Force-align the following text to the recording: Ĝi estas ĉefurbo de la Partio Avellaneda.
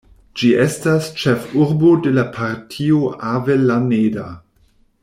Ĝi 0.41 0.47
estas 0.63 1.09
ĉefurbo 1.23 1.91
de 2.07 2.15
la 2.17 2.25
Partio 2.39 3.05
Avellaneda. 3.35 4.29